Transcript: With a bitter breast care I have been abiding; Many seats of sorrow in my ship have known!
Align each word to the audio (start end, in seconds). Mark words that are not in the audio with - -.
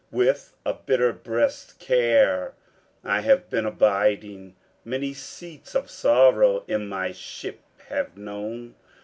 With 0.09 0.53
a 0.65 0.73
bitter 0.73 1.13
breast 1.13 1.77
care 1.77 2.55
I 3.03 3.19
have 3.19 3.51
been 3.51 3.67
abiding; 3.67 4.55
Many 4.83 5.13
seats 5.13 5.75
of 5.75 5.91
sorrow 5.91 6.63
in 6.67 6.89
my 6.89 7.11
ship 7.11 7.59
have 7.87 8.17
known! 8.17 8.73